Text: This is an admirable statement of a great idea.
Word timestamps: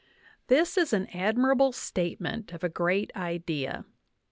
This 0.47 0.79
is 0.79 0.93
an 0.93 1.05
admirable 1.13 1.71
statement 1.71 2.53
of 2.53 2.63
a 2.63 2.69
great 2.69 3.11
idea. 3.15 3.85